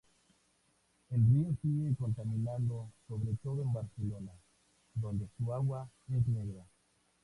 [1.11, 4.31] El río sigue contaminado, sobre todo en Barcelona,
[4.95, 6.65] donde su agua es negra.